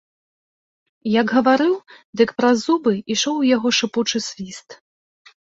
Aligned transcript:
Як 1.21 1.27
гаварыў, 1.35 1.75
дык 2.21 2.29
праз 2.41 2.57
зубы 2.71 2.91
ішоў 3.17 3.35
у 3.45 3.47
яго 3.55 3.67
шыпучы 3.81 4.17
свіст. 4.31 4.69